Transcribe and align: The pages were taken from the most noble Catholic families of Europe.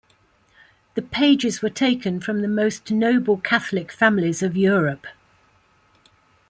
The 0.95 1.03
pages 1.03 1.61
were 1.61 1.69
taken 1.69 2.19
from 2.21 2.41
the 2.41 2.47
most 2.47 2.89
noble 2.89 3.37
Catholic 3.37 3.91
families 3.91 4.41
of 4.41 4.57
Europe. 4.57 5.05